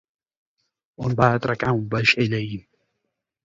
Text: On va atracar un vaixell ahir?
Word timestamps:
On 1.09 1.15
va 1.21 1.29
atracar 1.41 1.77
un 1.81 1.87
vaixell 1.95 2.37
ahir? 2.41 2.61